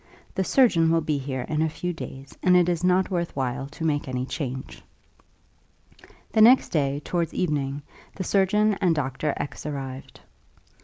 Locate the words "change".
4.25-4.81